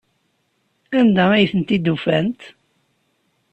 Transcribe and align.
Anda 0.99 1.25
ay 1.33 1.45
tent-id-ufant? 1.51 2.41